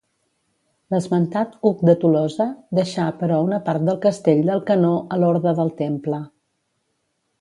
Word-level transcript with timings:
L'esmentat 0.93 1.51
Hug 1.69 1.83
de 1.89 1.93
Tolosa 2.05 2.47
deixà 2.79 3.05
però 3.19 3.37
una 3.49 3.61
part 3.69 3.85
del 3.91 4.01
castell 4.07 4.41
d'Alcanó 4.49 4.95
a 5.17 5.21
l'Orde 5.25 5.55
del 5.61 5.71
Temple. 5.83 6.23